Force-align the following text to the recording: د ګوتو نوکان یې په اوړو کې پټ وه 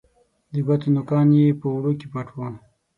د 0.53 0.55
ګوتو 0.65 0.87
نوکان 0.95 1.27
یې 1.37 1.57
په 1.59 1.65
اوړو 1.73 1.91
کې 1.99 2.07
پټ 2.13 2.27
وه 2.37 2.49